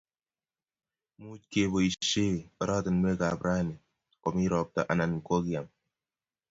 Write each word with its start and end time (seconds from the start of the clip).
Much 1.23 1.43
keboishee 1.51 2.33
oratinwek 2.61 3.19
ab 3.29 3.39
rani 3.47 3.75
komii 4.21 4.51
ropta 4.53 4.81
anan 4.91 5.13
kokiyam 5.27 5.65